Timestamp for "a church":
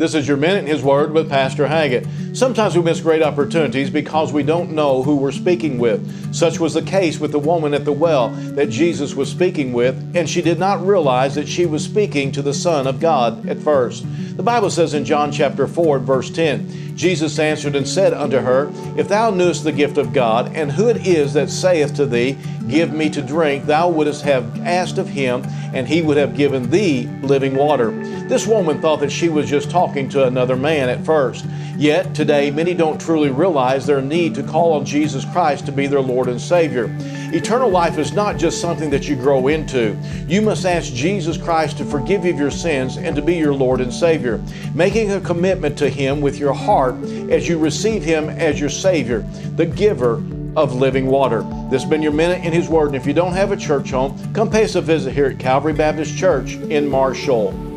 53.50-53.92